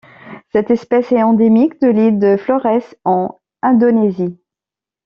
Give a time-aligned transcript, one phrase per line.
[0.51, 4.35] Cette espèce est endémique de l'île de Florès, en Indonésie.